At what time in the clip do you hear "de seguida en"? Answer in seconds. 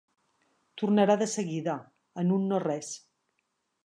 1.21-2.31